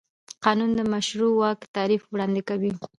[0.45, 2.71] قانون د مشروع واک تعریف وړاندې کوي.